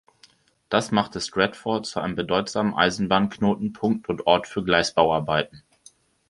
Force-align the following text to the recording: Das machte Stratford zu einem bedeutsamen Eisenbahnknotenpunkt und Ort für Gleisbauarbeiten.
Das 0.69 0.89
machte 0.89 1.21
Stratford 1.21 1.85
zu 1.85 1.99
einem 1.99 2.15
bedeutsamen 2.15 2.73
Eisenbahnknotenpunkt 2.73 4.09
und 4.09 4.25
Ort 4.25 4.47
für 4.47 4.63
Gleisbauarbeiten. 4.63 5.61